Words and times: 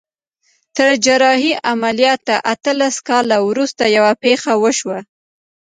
تر 0.75 0.89
جراحي 1.05 1.51
عمليات 1.71 2.25
اتلس 2.53 2.95
کاله 3.07 3.37
وروسته 3.47 3.83
يوه 3.97 4.11
پېښه 4.23 4.51
وشوه. 4.63 4.99